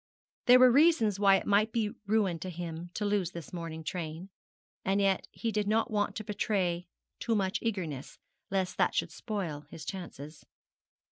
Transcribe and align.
There 0.47 0.57
were 0.57 0.71
reasons 0.71 1.19
why 1.19 1.35
it 1.35 1.45
might 1.45 1.71
be 1.71 1.91
ruin 2.07 2.39
to 2.39 2.49
him 2.49 2.89
to 2.95 3.05
lose 3.05 3.33
this 3.33 3.53
morning 3.53 3.83
train; 3.83 4.31
and 4.83 4.99
yet 4.99 5.27
he 5.31 5.51
did 5.51 5.67
not 5.67 5.91
want 5.91 6.15
to 6.15 6.23
betray 6.23 6.87
too 7.19 7.35
much 7.35 7.59
eagerness, 7.61 8.17
lest 8.49 8.77
that 8.77 8.95
should 8.95 9.11
spoil 9.11 9.67
his 9.69 9.85
chances. 9.85 10.43